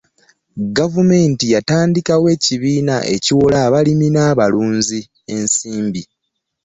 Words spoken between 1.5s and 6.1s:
yatandikawo ebibiina ebiwola abalimi n'abalunzi ensimbi.